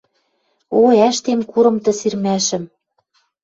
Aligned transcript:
О, 0.79 0.81
ӓштем 1.09 1.39
курым 1.51 1.77
тӹ 1.83 1.91
сирмӓшӹм 1.99 2.63